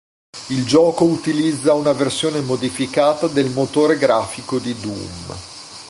Il 0.47 0.65
gioco 0.65 1.03
utilizza 1.03 1.73
una 1.75 1.93
versione 1.93 2.41
modificata 2.41 3.27
del 3.27 3.51
motore 3.51 3.99
grafico 3.99 4.57
di 4.57 4.73
"Doom". 4.79 5.35